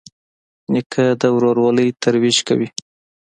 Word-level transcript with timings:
نیکه 0.73 1.05
د 1.21 1.23
ورورولۍ 1.35 1.87
ترویج 2.03 2.37
کوي. 2.47 2.67